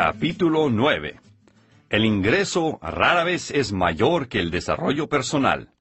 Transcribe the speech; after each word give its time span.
Capítulo 0.00 0.70
9. 0.70 1.18
El 1.90 2.04
ingreso 2.04 2.78
rara 2.80 3.24
vez 3.24 3.50
es 3.50 3.72
mayor 3.72 4.28
que 4.28 4.38
el 4.38 4.52
desarrollo 4.52 5.08
personal. 5.08 5.72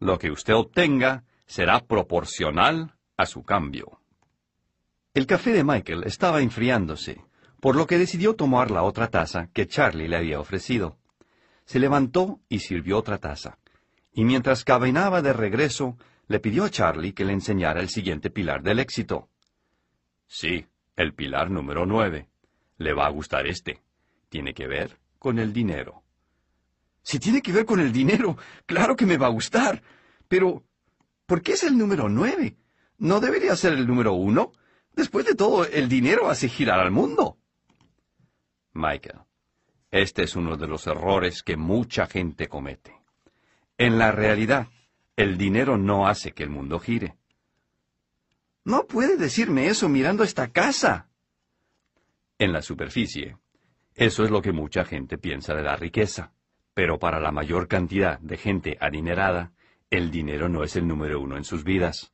Lo 0.00 0.18
que 0.18 0.32
usted 0.32 0.54
obtenga 0.54 1.22
será 1.46 1.78
proporcional 1.78 2.96
a 3.16 3.26
su 3.26 3.44
cambio. 3.44 4.00
El 5.14 5.28
café 5.28 5.52
de 5.52 5.62
Michael 5.62 6.02
estaba 6.04 6.42
enfriándose, 6.42 7.22
por 7.60 7.76
lo 7.76 7.86
que 7.86 7.96
decidió 7.96 8.34
tomar 8.34 8.72
la 8.72 8.82
otra 8.82 9.06
taza 9.06 9.48
que 9.52 9.68
Charlie 9.68 10.08
le 10.08 10.16
había 10.16 10.40
ofrecido. 10.40 10.98
Se 11.64 11.78
levantó 11.78 12.40
y 12.48 12.58
sirvió 12.58 12.98
otra 12.98 13.18
taza, 13.18 13.58
y 14.12 14.24
mientras 14.24 14.64
caminaba 14.64 15.22
de 15.22 15.32
regreso, 15.32 15.96
le 16.26 16.40
pidió 16.40 16.64
a 16.64 16.70
Charlie 16.70 17.12
que 17.12 17.24
le 17.24 17.34
enseñara 17.34 17.80
el 17.80 17.88
siguiente 17.88 18.30
pilar 18.30 18.64
del 18.64 18.80
éxito. 18.80 19.28
Sí, 20.26 20.66
el 20.96 21.14
pilar 21.14 21.52
número 21.52 21.86
nueve. 21.86 22.27
Le 22.78 22.92
va 22.94 23.06
a 23.06 23.10
gustar 23.10 23.46
este. 23.46 23.82
Tiene 24.28 24.54
que 24.54 24.66
ver 24.66 24.98
con 25.18 25.38
el 25.38 25.52
dinero. 25.52 26.02
Si 27.02 27.18
tiene 27.18 27.42
que 27.42 27.52
ver 27.52 27.64
con 27.64 27.80
el 27.80 27.92
dinero, 27.92 28.36
claro 28.66 28.96
que 28.96 29.06
me 29.06 29.16
va 29.16 29.26
a 29.26 29.30
gustar. 29.30 29.82
Pero, 30.28 30.64
¿por 31.26 31.42
qué 31.42 31.52
es 31.52 31.64
el 31.64 31.76
número 31.76 32.08
nueve? 32.08 32.56
¿No 32.98 33.20
debería 33.20 33.56
ser 33.56 33.74
el 33.74 33.86
número 33.86 34.12
uno? 34.12 34.52
Después 34.92 35.24
de 35.24 35.34
todo, 35.34 35.64
el 35.64 35.88
dinero 35.88 36.28
hace 36.28 36.48
girar 36.48 36.80
al 36.80 36.90
mundo. 36.90 37.38
Michael, 38.72 39.20
este 39.90 40.24
es 40.24 40.36
uno 40.36 40.56
de 40.56 40.66
los 40.66 40.86
errores 40.86 41.42
que 41.42 41.56
mucha 41.56 42.06
gente 42.06 42.48
comete. 42.48 42.94
En 43.78 43.98
la 43.98 44.12
realidad, 44.12 44.68
el 45.16 45.38
dinero 45.38 45.78
no 45.78 46.08
hace 46.08 46.32
que 46.32 46.42
el 46.42 46.50
mundo 46.50 46.78
gire. 46.78 47.16
No 48.64 48.86
puede 48.86 49.16
decirme 49.16 49.68
eso 49.68 49.88
mirando 49.88 50.24
esta 50.24 50.48
casa. 50.48 51.08
En 52.38 52.52
la 52.52 52.62
superficie, 52.62 53.36
eso 53.96 54.24
es 54.24 54.30
lo 54.30 54.40
que 54.40 54.52
mucha 54.52 54.84
gente 54.84 55.18
piensa 55.18 55.54
de 55.54 55.62
la 55.62 55.74
riqueza. 55.74 56.32
Pero 56.72 57.00
para 57.00 57.18
la 57.18 57.32
mayor 57.32 57.66
cantidad 57.66 58.20
de 58.20 58.36
gente 58.36 58.78
adinerada, 58.80 59.52
el 59.90 60.12
dinero 60.12 60.48
no 60.48 60.62
es 60.62 60.76
el 60.76 60.86
número 60.86 61.20
uno 61.20 61.36
en 61.36 61.42
sus 61.42 61.64
vidas. 61.64 62.12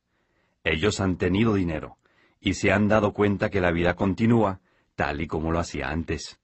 Ellos 0.63 0.99
han 0.99 1.17
tenido 1.17 1.53
dinero 1.53 1.99
y 2.39 2.55
se 2.55 2.71
han 2.71 2.87
dado 2.87 3.13
cuenta 3.13 3.51
que 3.51 3.61
la 3.61 3.69
vida 3.71 3.95
continúa 3.95 4.61
tal 4.95 5.21
y 5.21 5.27
como 5.27 5.51
lo 5.51 5.59
hacía 5.59 5.89
antes. 5.89 6.39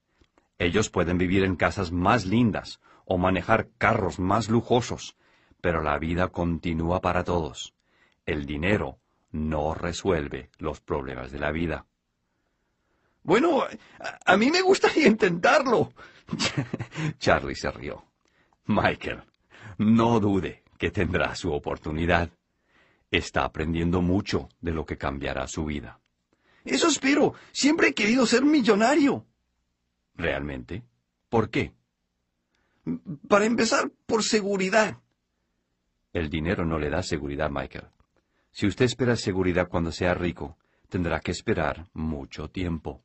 Ellos 0.58 0.88
pueden 0.88 1.18
vivir 1.18 1.42
en 1.42 1.56
casas 1.56 1.90
más 1.90 2.24
lindas 2.24 2.80
o 3.04 3.18
manejar 3.18 3.70
carros 3.78 4.20
más 4.20 4.48
lujosos, 4.48 5.16
pero 5.60 5.82
la 5.82 5.98
vida 5.98 6.28
continúa 6.28 7.00
para 7.00 7.24
todos. 7.24 7.74
El 8.26 8.46
dinero 8.46 8.98
no 9.32 9.74
resuelve 9.74 10.50
los 10.58 10.80
problemas 10.80 11.32
de 11.32 11.40
la 11.40 11.50
vida. 11.50 11.86
Bueno, 13.22 13.64
a, 14.26 14.36
mí 14.36 14.50
me 14.50 14.62
gustaría 14.62 15.06
intentarlo. 15.06 15.92
Charlie 17.18 17.54
se 17.54 17.70
rió. 17.70 18.04
Michael, 18.66 19.22
no 19.78 20.18
dude 20.18 20.62
que 20.78 20.90
tendrá 20.90 21.34
su 21.34 21.52
oportunidad. 21.52 22.30
Está 23.10 23.44
aprendiendo 23.44 24.02
mucho 24.02 24.48
de 24.60 24.72
lo 24.72 24.84
que 24.84 24.96
cambiará 24.96 25.46
su 25.46 25.66
vida. 25.66 26.00
Eso 26.64 26.88
espero. 26.88 27.34
Siempre 27.52 27.88
he 27.88 27.94
querido 27.94 28.26
ser 28.26 28.44
millonario. 28.44 29.26
¿Realmente? 30.14 30.82
¿Por 31.28 31.50
qué? 31.50 31.72
Para 33.28 33.44
empezar, 33.44 33.90
por 34.06 34.24
seguridad. 34.24 34.98
El 36.12 36.28
dinero 36.28 36.64
no 36.64 36.78
le 36.78 36.90
da 36.90 37.02
seguridad, 37.02 37.50
Michael. 37.50 37.86
Si 38.50 38.66
usted 38.66 38.84
espera 38.84 39.16
seguridad 39.16 39.68
cuando 39.68 39.92
sea 39.92 40.14
rico, 40.14 40.58
tendrá 40.88 41.20
que 41.20 41.30
esperar 41.30 41.86
mucho 41.94 42.50
tiempo. 42.50 43.02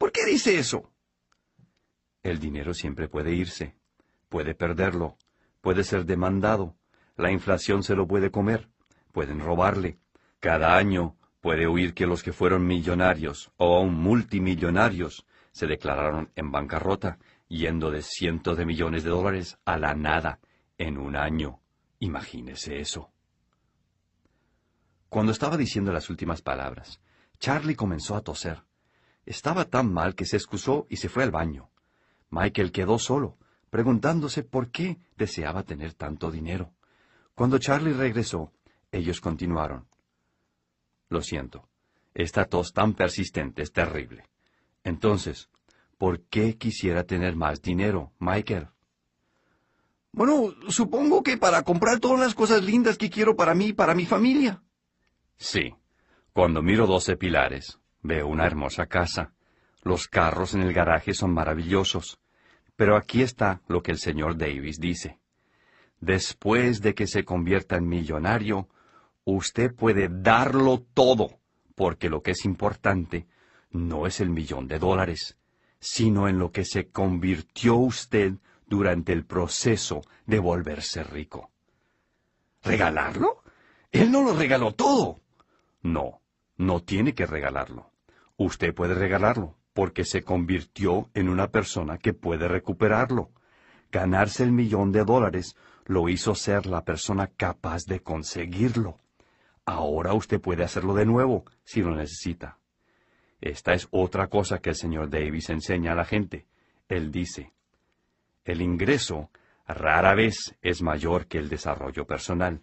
¿Por 0.00 0.12
qué 0.12 0.24
dice 0.24 0.58
eso? 0.58 0.90
El 2.22 2.38
dinero 2.38 2.72
siempre 2.72 3.06
puede 3.06 3.34
irse, 3.34 3.76
puede 4.30 4.54
perderlo, 4.54 5.18
puede 5.60 5.84
ser 5.84 6.06
demandado, 6.06 6.74
la 7.16 7.30
inflación 7.30 7.82
se 7.82 7.94
lo 7.94 8.08
puede 8.08 8.30
comer, 8.30 8.70
pueden 9.12 9.40
robarle. 9.40 9.98
Cada 10.38 10.78
año 10.78 11.18
puede 11.42 11.66
oír 11.66 11.92
que 11.92 12.06
los 12.06 12.22
que 12.22 12.32
fueron 12.32 12.66
millonarios 12.66 13.52
o 13.58 13.76
aún 13.76 13.92
multimillonarios 13.92 15.26
se 15.52 15.66
declararon 15.66 16.32
en 16.34 16.50
bancarrota, 16.50 17.18
yendo 17.48 17.90
de 17.90 18.00
cientos 18.00 18.56
de 18.56 18.64
millones 18.64 19.04
de 19.04 19.10
dólares 19.10 19.58
a 19.66 19.76
la 19.76 19.94
nada 19.94 20.40
en 20.78 20.96
un 20.96 21.14
año. 21.14 21.60
Imagínese 21.98 22.80
eso. 22.80 23.12
Cuando 25.10 25.32
estaba 25.32 25.58
diciendo 25.58 25.92
las 25.92 26.08
últimas 26.08 26.40
palabras, 26.40 27.02
Charlie 27.38 27.76
comenzó 27.76 28.16
a 28.16 28.22
toser. 28.22 28.62
Estaba 29.26 29.64
tan 29.64 29.92
mal 29.92 30.14
que 30.14 30.24
se 30.24 30.36
excusó 30.36 30.86
y 30.88 30.96
se 30.96 31.08
fue 31.08 31.22
al 31.22 31.30
baño. 31.30 31.70
Michael 32.30 32.72
quedó 32.72 32.98
solo, 32.98 33.36
preguntándose 33.70 34.42
por 34.42 34.70
qué 34.70 34.98
deseaba 35.16 35.62
tener 35.62 35.94
tanto 35.94 36.30
dinero. 36.30 36.72
Cuando 37.34 37.58
Charlie 37.58 37.92
regresó, 37.92 38.52
ellos 38.92 39.20
continuaron. 39.20 39.86
Lo 41.08 41.22
siento, 41.22 41.68
esta 42.14 42.44
tos 42.44 42.72
tan 42.72 42.94
persistente 42.94 43.62
es 43.62 43.72
terrible. 43.72 44.24
Entonces, 44.84 45.48
¿por 45.98 46.20
qué 46.22 46.56
quisiera 46.56 47.04
tener 47.04 47.36
más 47.36 47.62
dinero, 47.62 48.12
Michael? 48.18 48.68
Bueno, 50.12 50.54
supongo 50.68 51.22
que 51.22 51.36
para 51.36 51.62
comprar 51.62 52.00
todas 52.00 52.20
las 52.20 52.34
cosas 52.34 52.64
lindas 52.64 52.98
que 52.98 53.10
quiero 53.10 53.36
para 53.36 53.54
mí 53.54 53.68
y 53.68 53.72
para 53.72 53.94
mi 53.94 54.06
familia. 54.06 54.62
Sí. 55.36 55.74
Cuando 56.32 56.62
miro 56.62 56.86
doce 56.86 57.16
pilares, 57.16 57.79
veo 58.02 58.26
una 58.26 58.46
hermosa 58.46 58.86
casa. 58.86 59.32
Los 59.82 60.08
carros 60.08 60.54
en 60.54 60.62
el 60.62 60.72
garaje 60.72 61.14
son 61.14 61.32
maravillosos. 61.32 62.18
Pero 62.76 62.96
aquí 62.96 63.22
está 63.22 63.60
lo 63.68 63.82
que 63.82 63.92
el 63.92 63.98
señor 63.98 64.36
Davis 64.36 64.80
dice. 64.80 65.18
Después 66.00 66.80
de 66.80 66.94
que 66.94 67.06
se 67.06 67.24
convierta 67.24 67.76
en 67.76 67.88
millonario, 67.88 68.68
usted 69.24 69.74
puede 69.74 70.08
darlo 70.10 70.82
todo, 70.94 71.38
porque 71.74 72.08
lo 72.08 72.22
que 72.22 72.30
es 72.30 72.44
importante 72.44 73.26
no 73.70 74.06
es 74.06 74.20
el 74.20 74.30
millón 74.30 74.66
de 74.66 74.78
dólares, 74.78 75.36
sino 75.78 76.28
en 76.28 76.38
lo 76.38 76.52
que 76.52 76.64
se 76.64 76.88
convirtió 76.88 77.76
usted 77.76 78.34
durante 78.66 79.12
el 79.12 79.24
proceso 79.26 80.02
de 80.26 80.38
volverse 80.38 81.02
rico. 81.04 81.50
¿Regalarlo? 82.62 83.42
Él 83.90 84.10
no 84.10 84.22
lo 84.22 84.34
regaló 84.34 84.72
todo. 84.72 85.20
No, 85.82 86.20
no 86.56 86.82
tiene 86.82 87.14
que 87.14 87.26
regalarlo. 87.26 87.89
Usted 88.42 88.74
puede 88.74 88.94
regalarlo 88.94 89.58
porque 89.74 90.02
se 90.02 90.22
convirtió 90.22 91.10
en 91.12 91.28
una 91.28 91.48
persona 91.48 91.98
que 91.98 92.14
puede 92.14 92.48
recuperarlo. 92.48 93.32
Ganarse 93.92 94.42
el 94.42 94.50
millón 94.50 94.92
de 94.92 95.04
dólares 95.04 95.56
lo 95.84 96.08
hizo 96.08 96.34
ser 96.34 96.64
la 96.64 96.82
persona 96.82 97.26
capaz 97.26 97.84
de 97.84 98.00
conseguirlo. 98.00 98.98
Ahora 99.66 100.14
usted 100.14 100.40
puede 100.40 100.64
hacerlo 100.64 100.94
de 100.94 101.04
nuevo 101.04 101.44
si 101.64 101.82
lo 101.82 101.94
necesita. 101.94 102.56
Esta 103.42 103.74
es 103.74 103.88
otra 103.90 104.28
cosa 104.28 104.60
que 104.60 104.70
el 104.70 104.76
señor 104.76 105.10
Davis 105.10 105.50
enseña 105.50 105.92
a 105.92 105.96
la 105.96 106.06
gente. 106.06 106.46
Él 106.88 107.12
dice, 107.12 107.52
el 108.46 108.62
ingreso 108.62 109.28
rara 109.66 110.14
vez 110.14 110.56
es 110.62 110.80
mayor 110.80 111.26
que 111.26 111.36
el 111.36 111.50
desarrollo 111.50 112.06
personal. 112.06 112.62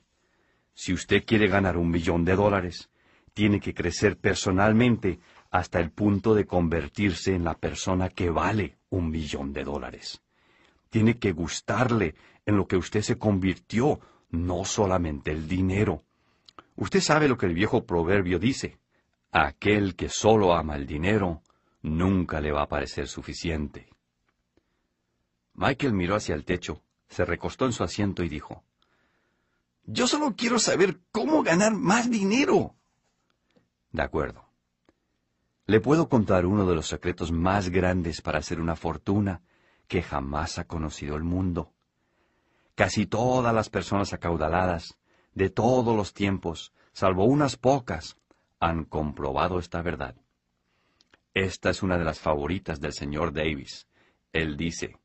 Si 0.74 0.92
usted 0.92 1.24
quiere 1.24 1.48
ganar 1.48 1.78
un 1.78 1.92
millón 1.92 2.26
de 2.26 2.36
dólares, 2.36 2.90
tiene 3.38 3.60
que 3.60 3.76
crecer 3.76 4.18
personalmente 4.18 5.20
hasta 5.52 5.80
el 5.80 5.92
punto 5.92 6.34
de 6.34 6.46
convertirse 6.46 7.34
en 7.34 7.44
la 7.44 7.56
persona 7.56 8.10
que 8.10 8.30
vale 8.30 8.78
un 8.90 9.10
millón 9.10 9.54
de 9.54 9.64
dólares. 9.64 10.22
Tiene 10.90 11.18
que 11.18 11.32
gustarle 11.32 12.16
en 12.46 12.58
lo 12.58 12.68
que 12.68 12.78
usted 12.78 13.02
se 13.02 13.18
convirtió, 13.18 14.00
no 14.30 14.66
solamente 14.66 15.32
el 15.32 15.48
dinero. 15.48 16.04
Usted 16.76 17.02
sabe 17.02 17.28
lo 17.28 17.38
que 17.38 17.46
el 17.46 17.54
viejo 17.54 17.86
proverbio 17.86 18.40
dice. 18.40 18.78
Aquel 19.32 19.96
que 19.96 20.10
solo 20.10 20.54
ama 20.54 20.76
el 20.76 20.88
dinero, 20.88 21.42
nunca 21.82 22.40
le 22.40 22.52
va 22.52 22.64
a 22.64 22.68
parecer 22.68 23.08
suficiente. 23.08 23.90
Michael 25.54 25.94
miró 25.94 26.16
hacia 26.16 26.36
el 26.36 26.46
techo, 26.46 26.82
se 27.10 27.26
recostó 27.26 27.66
en 27.66 27.74
su 27.74 27.84
asiento 27.84 28.24
y 28.24 28.30
dijo, 28.30 28.64
Yo 29.84 30.08
solo 30.08 30.36
quiero 30.36 30.60
saber 30.60 31.00
cómo 31.12 31.44
ganar 31.44 31.74
más 31.74 32.10
dinero. 32.10 32.76
De 33.92 34.04
acuerdo. 34.04 34.47
Le 35.68 35.82
puedo 35.82 36.08
contar 36.08 36.46
uno 36.46 36.66
de 36.66 36.76
los 36.76 36.88
secretos 36.88 37.34
más 37.34 37.68
grandes 37.68 38.22
para 38.22 38.40
hacer 38.40 38.62
una 38.62 38.78
fortuna 38.78 39.42
que 39.90 40.02
jamás 40.02 40.60
ha 40.60 40.64
conocido 40.66 41.18
el 41.18 41.24
mundo. 41.24 41.74
Casi 42.74 43.06
todas 43.06 43.54
las 43.54 43.70
personas 43.70 44.14
acaudaladas, 44.14 44.98
de 45.34 45.50
todos 45.50 45.94
los 45.94 46.14
tiempos, 46.14 46.72
salvo 46.94 47.26
unas 47.26 47.58
pocas, 47.58 48.16
han 48.62 48.86
comprobado 48.86 49.60
esta 49.60 49.82
verdad. 49.82 50.16
Esta 51.34 51.70
es 51.70 51.84
una 51.84 51.98
de 51.98 52.06
las 52.06 52.20
favoritas 52.20 52.80
del 52.80 52.94
señor 52.94 53.34
Davis. 53.34 53.88
Él 54.32 54.56
dice, 54.56 54.96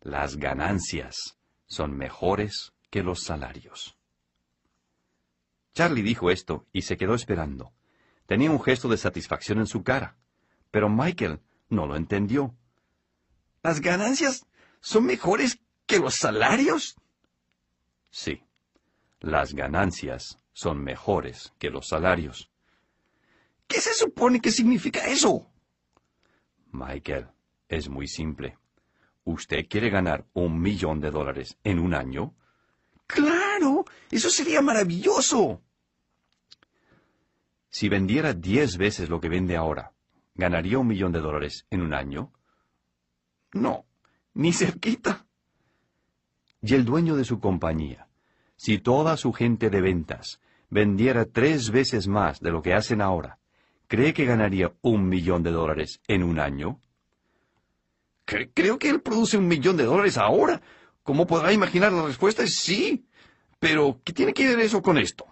las 0.00 0.36
ganancias 0.36 1.38
son 1.66 1.96
mejores 1.96 2.72
que 2.90 3.04
los 3.04 3.22
salarios. 3.22 3.96
Charlie 5.74 6.02
dijo 6.02 6.28
esto 6.28 6.66
y 6.72 6.82
se 6.82 6.96
quedó 6.96 7.14
esperando. 7.14 7.72
Tenía 8.32 8.50
un 8.50 8.62
gesto 8.62 8.88
de 8.88 8.96
satisfacción 8.96 9.58
en 9.58 9.66
su 9.66 9.82
cara, 9.82 10.16
pero 10.70 10.88
Michael 10.88 11.38
no 11.68 11.86
lo 11.86 11.96
entendió. 11.96 12.56
¿Las 13.62 13.82
ganancias 13.82 14.46
son 14.80 15.04
mejores 15.04 15.58
que 15.84 15.98
los 15.98 16.14
salarios? 16.14 16.96
Sí, 18.08 18.42
las 19.20 19.52
ganancias 19.52 20.38
son 20.54 20.82
mejores 20.82 21.52
que 21.58 21.68
los 21.68 21.88
salarios. 21.88 22.50
¿Qué 23.66 23.82
se 23.82 23.92
supone 23.92 24.40
que 24.40 24.50
significa 24.50 25.06
eso? 25.08 25.52
Michael, 26.70 27.28
es 27.68 27.90
muy 27.90 28.08
simple. 28.08 28.56
¿Usted 29.24 29.68
quiere 29.68 29.90
ganar 29.90 30.24
un 30.32 30.58
millón 30.58 31.00
de 31.00 31.10
dólares 31.10 31.58
en 31.64 31.78
un 31.78 31.92
año? 31.92 32.34
Claro, 33.06 33.84
eso 34.10 34.30
sería 34.30 34.62
maravilloso. 34.62 35.60
Si 37.72 37.88
vendiera 37.88 38.34
diez 38.34 38.76
veces 38.76 39.08
lo 39.08 39.18
que 39.18 39.30
vende 39.30 39.56
ahora, 39.56 39.92
¿ganaría 40.34 40.78
un 40.78 40.86
millón 40.86 41.10
de 41.10 41.20
dólares 41.20 41.66
en 41.70 41.80
un 41.80 41.94
año? 41.94 42.30
No, 43.54 43.86
ni 44.34 44.52
cerquita. 44.52 45.24
Y 46.60 46.74
el 46.74 46.84
dueño 46.84 47.16
de 47.16 47.24
su 47.24 47.40
compañía, 47.40 48.08
si 48.56 48.76
toda 48.76 49.16
su 49.16 49.32
gente 49.32 49.70
de 49.70 49.80
ventas 49.80 50.38
vendiera 50.68 51.24
tres 51.24 51.70
veces 51.70 52.08
más 52.08 52.40
de 52.40 52.50
lo 52.50 52.60
que 52.60 52.74
hacen 52.74 53.00
ahora, 53.00 53.38
¿cree 53.88 54.12
que 54.12 54.26
ganaría 54.26 54.74
un 54.82 55.08
millón 55.08 55.42
de 55.42 55.50
dólares 55.50 56.02
en 56.08 56.24
un 56.24 56.40
año? 56.40 56.78
creo 58.54 58.78
que 58.78 58.90
él 58.90 59.00
produce 59.00 59.38
un 59.38 59.48
millón 59.48 59.78
de 59.78 59.84
dólares 59.84 60.18
ahora. 60.18 60.60
¿Cómo 61.02 61.26
podrá 61.26 61.52
imaginar 61.54 61.90
la 61.92 62.04
respuesta? 62.04 62.42
Es 62.42 62.56
sí. 62.56 63.06
Pero, 63.58 64.00
¿qué 64.04 64.12
tiene 64.12 64.34
que 64.34 64.46
ver 64.46 64.60
eso 64.60 64.82
con 64.82 64.98
esto? 64.98 65.31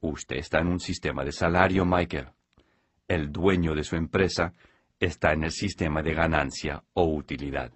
Usted 0.00 0.36
está 0.36 0.60
en 0.60 0.68
un 0.68 0.80
sistema 0.80 1.24
de 1.24 1.32
salario, 1.32 1.84
Michael. 1.84 2.28
El 3.06 3.30
dueño 3.32 3.74
de 3.74 3.84
su 3.84 3.96
empresa 3.96 4.54
está 4.98 5.32
en 5.32 5.44
el 5.44 5.50
sistema 5.50 6.02
de 6.02 6.14
ganancia 6.14 6.82
o 6.94 7.04
utilidad. 7.04 7.72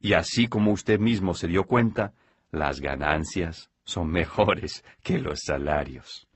Y 0.00 0.14
así 0.14 0.48
como 0.48 0.72
usted 0.72 0.98
mismo 0.98 1.34
se 1.34 1.48
dio 1.48 1.64
cuenta, 1.64 2.14
las 2.50 2.80
ganancias 2.80 3.70
son 3.84 4.10
mejores 4.10 4.84
que 5.02 5.18
los 5.18 5.40
salarios. 5.44 6.28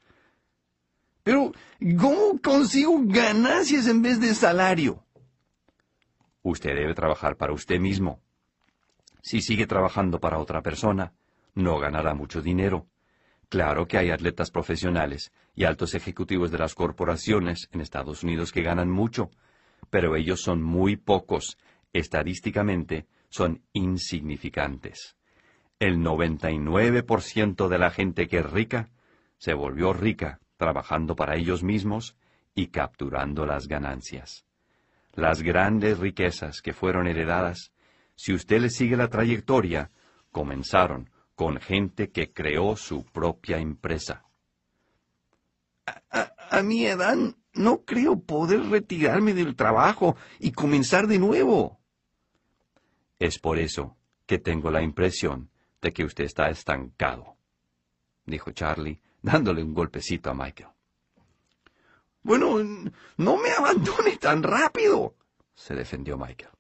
Pero, 1.22 1.52
¿cómo 1.98 2.40
consigo 2.42 3.00
ganancias 3.04 3.86
en 3.86 4.02
vez 4.02 4.20
de 4.20 4.34
salario? 4.34 5.04
Usted 6.42 6.74
debe 6.74 6.94
trabajar 6.94 7.36
para 7.36 7.54
usted 7.54 7.80
mismo. 7.80 8.20
Si 9.22 9.40
sigue 9.40 9.66
trabajando 9.66 10.20
para 10.20 10.38
otra 10.38 10.60
persona, 10.60 11.14
no 11.54 11.78
ganará 11.78 12.14
mucho 12.14 12.42
dinero. 12.42 12.86
Claro 13.48 13.86
que 13.86 13.98
hay 13.98 14.10
atletas 14.10 14.50
profesionales 14.50 15.32
y 15.54 15.64
altos 15.64 15.94
ejecutivos 15.94 16.50
de 16.50 16.58
las 16.58 16.74
corporaciones 16.74 17.68
en 17.72 17.80
Estados 17.80 18.22
Unidos 18.22 18.52
que 18.52 18.62
ganan 18.62 18.90
mucho, 18.90 19.30
pero 19.90 20.16
ellos 20.16 20.40
son 20.40 20.62
muy 20.62 20.96
pocos. 20.96 21.58
Estadísticamente, 21.92 23.06
son 23.28 23.62
insignificantes. 23.72 25.16
El 25.78 25.98
99% 25.98 27.68
de 27.68 27.78
la 27.78 27.90
gente 27.90 28.28
que 28.28 28.38
es 28.38 28.50
rica 28.50 28.90
se 29.38 29.54
volvió 29.54 29.92
rica 29.92 30.40
trabajando 30.56 31.16
para 31.16 31.36
ellos 31.36 31.62
mismos 31.62 32.16
y 32.54 32.68
capturando 32.68 33.44
las 33.44 33.66
ganancias. 33.66 34.44
Las 35.14 35.42
grandes 35.42 35.98
riquezas 35.98 36.62
que 36.62 36.72
fueron 36.72 37.06
heredadas, 37.06 37.72
si 38.14 38.32
usted 38.32 38.60
le 38.60 38.70
sigue 38.70 38.96
la 38.96 39.08
trayectoria, 39.08 39.90
comenzaron 40.30 41.10
con 41.34 41.60
gente 41.60 42.10
que 42.10 42.32
creó 42.32 42.76
su 42.76 43.04
propia 43.04 43.58
empresa. 43.58 44.24
A, 45.86 46.32
a, 46.50 46.62
mi 46.62 46.86
edad 46.86 47.16
no 47.52 47.84
creo 47.84 48.20
poder 48.20 48.60
retirarme 48.68 49.34
del 49.34 49.54
trabajo 49.56 50.16
y 50.38 50.52
comenzar 50.52 51.06
de 51.06 51.18
nuevo. 51.18 51.80
Es 53.18 53.38
por 53.38 53.58
eso 53.58 53.96
que 54.26 54.38
tengo 54.38 54.70
la 54.70 54.82
impresión 54.82 55.50
de 55.82 55.92
que 55.92 56.04
usted 56.04 56.24
está 56.24 56.48
estancado, 56.48 57.36
dijo 58.24 58.52
Charlie, 58.52 59.02
dándole 59.20 59.62
un 59.62 59.74
golpecito 59.74 60.30
a 60.30 60.34
Michael. 60.34 60.70
Bueno, 62.22 62.56
no 63.18 63.36
me 63.36 63.50
abandone 63.50 64.16
tan 64.16 64.42
rápido, 64.42 65.14
se 65.54 65.74
defendió 65.74 66.16
Michael. 66.16 66.52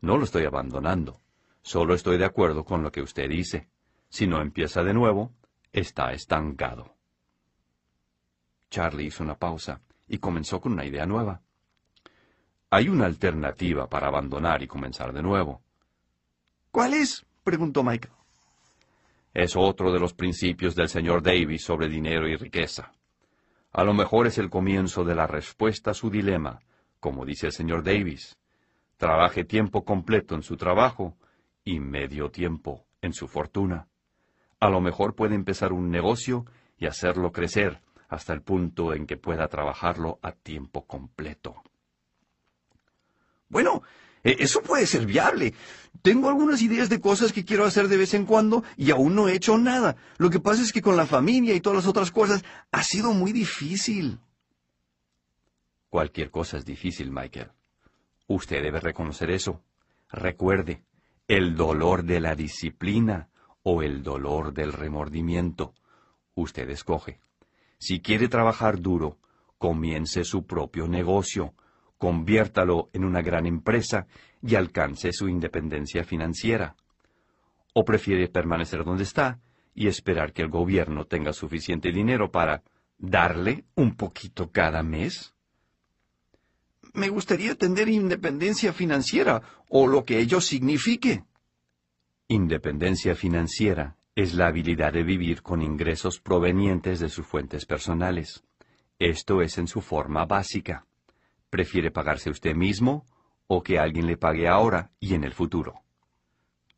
No 0.00 0.18
lo 0.18 0.24
estoy 0.24 0.44
abandonando. 0.44 1.23
Solo 1.64 1.94
estoy 1.94 2.18
de 2.18 2.26
acuerdo 2.26 2.62
con 2.62 2.82
lo 2.82 2.92
que 2.92 3.00
usted 3.00 3.26
dice. 3.26 3.70
Si 4.10 4.26
no 4.26 4.42
empieza 4.42 4.84
de 4.84 4.92
nuevo, 4.92 5.32
está 5.72 6.12
estancado. 6.12 6.94
Charlie 8.68 9.06
hizo 9.06 9.24
una 9.24 9.38
pausa 9.38 9.80
y 10.06 10.18
comenzó 10.18 10.60
con 10.60 10.74
una 10.74 10.84
idea 10.84 11.06
nueva. 11.06 11.40
Hay 12.68 12.90
una 12.90 13.06
alternativa 13.06 13.88
para 13.88 14.08
abandonar 14.08 14.62
y 14.62 14.66
comenzar 14.66 15.14
de 15.14 15.22
nuevo. 15.22 15.62
¿Cuál 16.70 16.92
es? 16.92 17.24
preguntó 17.42 17.82
Michael. 17.82 18.12
Es 19.32 19.56
otro 19.56 19.90
de 19.90 19.98
los 19.98 20.12
principios 20.12 20.74
del 20.74 20.90
señor 20.90 21.22
Davis 21.22 21.64
sobre 21.64 21.88
dinero 21.88 22.28
y 22.28 22.36
riqueza. 22.36 22.92
A 23.72 23.84
lo 23.84 23.94
mejor 23.94 24.26
es 24.26 24.36
el 24.36 24.50
comienzo 24.50 25.02
de 25.02 25.14
la 25.14 25.26
respuesta 25.26 25.92
a 25.92 25.94
su 25.94 26.10
dilema, 26.10 26.60
como 27.00 27.24
dice 27.24 27.46
el 27.46 27.52
señor 27.52 27.82
Davis. 27.82 28.36
Trabaje 28.98 29.44
tiempo 29.44 29.82
completo 29.82 30.34
en 30.34 30.42
su 30.42 30.58
trabajo 30.58 31.16
y 31.64 31.80
medio 31.80 32.30
tiempo 32.30 32.84
en 33.00 33.12
su 33.12 33.28
fortuna. 33.28 33.88
A 34.60 34.68
lo 34.68 34.80
mejor 34.80 35.14
puede 35.14 35.34
empezar 35.34 35.72
un 35.72 35.90
negocio 35.90 36.46
y 36.78 36.86
hacerlo 36.86 37.32
crecer 37.32 37.80
hasta 38.08 38.32
el 38.32 38.42
punto 38.42 38.94
en 38.94 39.06
que 39.06 39.16
pueda 39.16 39.48
trabajarlo 39.48 40.18
a 40.22 40.32
tiempo 40.32 40.86
completo. 40.86 41.62
Bueno, 43.48 43.82
e, 44.22 44.36
eso 44.40 44.62
puede 44.62 44.86
ser 44.86 45.06
viable. 45.06 45.54
Tengo 46.02 46.28
algunas 46.28 46.62
ideas 46.62 46.88
de 46.88 47.00
cosas 47.00 47.32
que 47.32 47.44
quiero 47.44 47.64
hacer 47.64 47.88
de 47.88 47.96
vez 47.96 48.14
en 48.14 48.26
cuando 48.26 48.64
y 48.76 48.90
aún 48.90 49.14
no 49.14 49.28
he 49.28 49.34
hecho 49.34 49.58
nada. 49.58 49.96
Lo 50.18 50.30
que 50.30 50.40
pasa 50.40 50.62
es 50.62 50.72
que 50.72 50.82
con 50.82 50.96
la 50.96 51.06
familia 51.06 51.54
y 51.54 51.60
todas 51.60 51.76
las 51.76 51.86
otras 51.86 52.10
cosas 52.10 52.44
ha 52.72 52.82
sido 52.82 53.12
muy 53.12 53.32
difícil. 53.32 54.18
Cualquier 55.88 56.30
cosa 56.30 56.58
es 56.58 56.64
difícil, 56.64 57.10
Michael. 57.10 57.52
Usted 58.26 58.62
debe 58.62 58.80
reconocer 58.80 59.30
eso. 59.30 59.62
Recuerde, 60.10 60.82
el 61.26 61.56
dolor 61.56 62.04
de 62.04 62.20
la 62.20 62.34
disciplina 62.34 63.28
o 63.62 63.82
el 63.82 64.02
dolor 64.02 64.52
del 64.52 64.72
remordimiento. 64.72 65.74
Usted 66.34 66.68
escoge. 66.68 67.18
Si 67.78 68.00
quiere 68.00 68.28
trabajar 68.28 68.80
duro, 68.80 69.18
comience 69.56 70.24
su 70.24 70.46
propio 70.46 70.86
negocio, 70.86 71.54
conviértalo 71.96 72.90
en 72.92 73.04
una 73.04 73.22
gran 73.22 73.46
empresa 73.46 74.06
y 74.42 74.54
alcance 74.54 75.12
su 75.12 75.28
independencia 75.28 76.04
financiera. 76.04 76.76
¿O 77.72 77.84
prefiere 77.84 78.28
permanecer 78.28 78.84
donde 78.84 79.04
está 79.04 79.40
y 79.74 79.88
esperar 79.88 80.32
que 80.32 80.42
el 80.42 80.48
gobierno 80.48 81.06
tenga 81.06 81.32
suficiente 81.32 81.90
dinero 81.90 82.30
para 82.30 82.62
darle 82.98 83.64
un 83.74 83.96
poquito 83.96 84.50
cada 84.52 84.82
mes? 84.82 85.33
Me 86.94 87.08
gustaría 87.08 87.56
tener 87.56 87.88
independencia 87.88 88.72
financiera, 88.72 89.42
o 89.68 89.86
lo 89.86 90.04
que 90.04 90.20
ello 90.20 90.40
signifique. 90.40 91.24
Independencia 92.28 93.14
financiera 93.14 93.96
es 94.14 94.34
la 94.34 94.46
habilidad 94.46 94.92
de 94.92 95.02
vivir 95.02 95.42
con 95.42 95.60
ingresos 95.60 96.20
provenientes 96.20 97.00
de 97.00 97.08
sus 97.08 97.26
fuentes 97.26 97.66
personales. 97.66 98.44
Esto 98.98 99.42
es 99.42 99.58
en 99.58 99.66
su 99.66 99.80
forma 99.80 100.24
básica. 100.24 100.86
¿Prefiere 101.50 101.90
pagarse 101.90 102.30
usted 102.30 102.54
mismo 102.54 103.04
o 103.48 103.62
que 103.62 103.78
alguien 103.78 104.06
le 104.06 104.16
pague 104.16 104.48
ahora 104.48 104.92
y 105.00 105.14
en 105.14 105.24
el 105.24 105.32
futuro? 105.32 105.82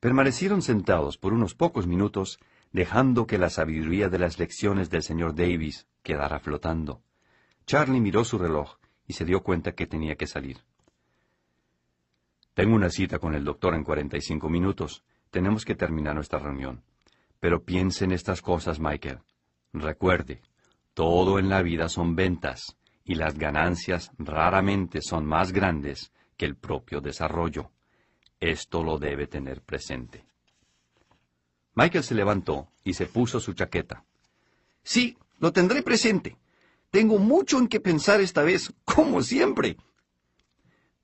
Permanecieron 0.00 0.62
sentados 0.62 1.18
por 1.18 1.34
unos 1.34 1.54
pocos 1.54 1.86
minutos, 1.86 2.38
dejando 2.72 3.26
que 3.26 3.38
la 3.38 3.50
sabiduría 3.50 4.08
de 4.08 4.18
las 4.18 4.38
lecciones 4.38 4.88
del 4.88 5.02
señor 5.02 5.34
Davis 5.34 5.86
quedara 6.02 6.40
flotando. 6.40 7.02
Charlie 7.66 8.00
miró 8.00 8.24
su 8.24 8.38
reloj 8.38 8.78
y 9.06 9.12
se 9.12 9.24
dio 9.24 9.42
cuenta 9.42 9.72
que 9.72 9.86
tenía 9.86 10.16
que 10.16 10.26
salir. 10.26 10.58
Tengo 12.54 12.74
una 12.74 12.90
cita 12.90 13.18
con 13.18 13.34
el 13.34 13.44
doctor 13.44 13.74
en 13.74 13.84
45 13.84 14.48
minutos. 14.48 15.04
Tenemos 15.30 15.64
que 15.64 15.74
terminar 15.74 16.14
nuestra 16.14 16.38
reunión. 16.38 16.82
Pero 17.38 17.64
piense 17.64 18.04
en 18.04 18.12
estas 18.12 18.40
cosas, 18.40 18.80
Michael. 18.80 19.18
Recuerde, 19.72 20.40
todo 20.94 21.38
en 21.38 21.50
la 21.50 21.60
vida 21.60 21.90
son 21.90 22.16
ventas, 22.16 22.78
y 23.04 23.14
las 23.14 23.36
ganancias 23.36 24.10
raramente 24.18 25.02
son 25.02 25.26
más 25.26 25.52
grandes 25.52 26.12
que 26.36 26.46
el 26.46 26.56
propio 26.56 27.00
desarrollo. 27.00 27.70
Esto 28.40 28.82
lo 28.82 28.98
debe 28.98 29.26
tener 29.26 29.62
presente. 29.62 30.24
Michael 31.74 32.04
se 32.04 32.14
levantó 32.14 32.68
y 32.84 32.94
se 32.94 33.06
puso 33.06 33.38
su 33.38 33.52
chaqueta. 33.52 34.04
Sí, 34.82 35.18
lo 35.38 35.52
tendré 35.52 35.82
presente. 35.82 36.36
Tengo 36.96 37.18
mucho 37.18 37.58
en 37.58 37.68
que 37.68 37.78
pensar 37.78 38.22
esta 38.22 38.42
vez, 38.42 38.72
como 38.86 39.20
siempre. 39.20 39.76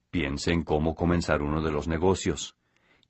Piense 0.09 0.51
en 0.51 0.63
cómo 0.63 0.95
comenzar 0.95 1.43
uno 1.43 1.61
de 1.61 1.71
los 1.71 1.87
negocios 1.87 2.55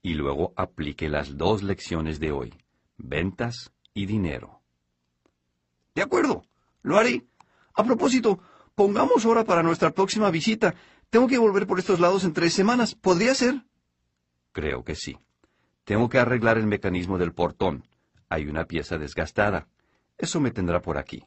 y 0.01 0.15
luego 0.15 0.51
aplique 0.57 1.07
las 1.07 1.37
dos 1.37 1.63
lecciones 1.63 2.19
de 2.19 2.33
hoy, 2.33 2.53
ventas 2.97 3.71
y 3.93 4.05
dinero. 4.05 4.63
De 5.95 6.01
acuerdo, 6.01 6.43
lo 6.81 6.97
haré. 6.97 7.25
A 7.73 7.85
propósito, 7.85 8.41
pongamos 8.75 9.25
hora 9.25 9.45
para 9.45 9.63
nuestra 9.63 9.91
próxima 9.91 10.29
visita. 10.29 10.75
Tengo 11.09 11.29
que 11.29 11.37
volver 11.37 11.65
por 11.65 11.79
estos 11.79 12.01
lados 12.01 12.25
en 12.25 12.33
tres 12.33 12.53
semanas. 12.53 12.95
¿Podría 12.95 13.33
ser? 13.33 13.63
Creo 14.51 14.83
que 14.83 14.95
sí. 14.95 15.17
Tengo 15.85 16.09
que 16.09 16.19
arreglar 16.19 16.57
el 16.57 16.67
mecanismo 16.67 17.17
del 17.17 17.31
portón. 17.31 17.87
Hay 18.27 18.47
una 18.47 18.65
pieza 18.65 18.97
desgastada. 18.97 19.69
Eso 20.17 20.41
me 20.41 20.51
tendrá 20.51 20.81
por 20.81 20.97
aquí. 20.97 21.23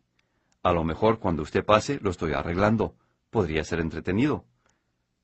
A 0.67 0.73
lo 0.73 0.83
mejor 0.83 1.21
cuando 1.21 1.45
usted 1.45 1.65
pase 1.65 2.01
lo 2.03 2.11
estoy 2.11 2.33
arreglando. 2.33 2.97
Podría 3.31 3.63
ser 3.63 3.79
entretenido. 3.79 4.47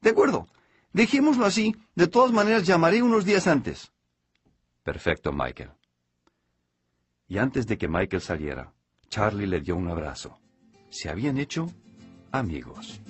De 0.00 0.10
acuerdo. 0.10 0.46
Dejémoslo 0.92 1.44
así. 1.44 1.74
De 1.96 2.06
todas 2.06 2.30
maneras, 2.30 2.64
llamaré 2.64 3.02
unos 3.02 3.24
días 3.24 3.48
antes. 3.48 3.90
Perfecto, 4.84 5.32
Michael. 5.32 5.72
Y 7.26 7.38
antes 7.38 7.66
de 7.66 7.76
que 7.76 7.88
Michael 7.88 8.22
saliera, 8.22 8.72
Charlie 9.08 9.48
le 9.48 9.60
dio 9.60 9.74
un 9.74 9.88
abrazo. 9.88 10.38
Se 10.90 11.08
habían 11.08 11.38
hecho 11.38 11.72
amigos. 12.30 13.00